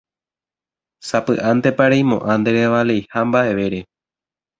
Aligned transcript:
Sapy'ántepa 1.09 1.85
reimo'ã 1.93 2.33
nderevaleiha 2.39 3.19
mba'evére. 3.27 3.79